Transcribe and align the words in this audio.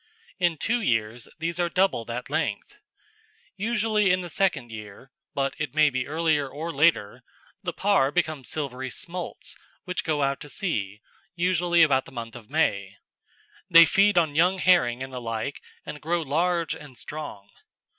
In 0.39 0.57
two 0.57 0.81
years 0.81 1.27
these 1.37 1.59
are 1.59 1.69
double 1.69 2.05
that 2.05 2.27
length. 2.27 2.79
Usually 3.55 4.09
in 4.09 4.21
the 4.21 4.31
second 4.31 4.71
year, 4.71 5.11
but 5.35 5.53
it 5.59 5.75
may 5.75 5.91
be 5.91 6.07
earlier 6.07 6.49
or 6.49 6.73
later, 6.73 7.21
the 7.61 7.71
parr 7.71 8.11
become 8.11 8.43
silvery 8.43 8.89
smolts, 8.89 9.55
which 9.83 10.03
go 10.03 10.23
out 10.23 10.39
to 10.39 10.49
sea, 10.49 11.01
usually 11.35 11.83
about 11.83 12.05
the 12.05 12.11
month 12.11 12.35
of 12.35 12.49
May. 12.49 12.97
They 13.69 13.85
feed 13.85 14.17
on 14.17 14.33
young 14.33 14.57
herring 14.57 15.03
and 15.03 15.13
the 15.13 15.21
like 15.21 15.61
and 15.85 16.01
grow 16.01 16.23
large 16.23 16.73
and 16.73 16.97
strong. 16.97 17.51